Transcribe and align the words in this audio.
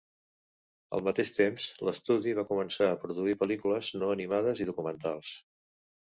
Al 0.97 1.03
mateix 1.07 1.31
temps, 1.35 1.67
l’estudi 1.87 2.33
va 2.39 2.47
començar 2.53 2.89
a 2.95 2.97
produir 3.05 3.37
pel·lícules 3.43 3.93
no 4.01 4.11
animades 4.17 4.65
i 4.67 4.69
documentals. 4.73 5.37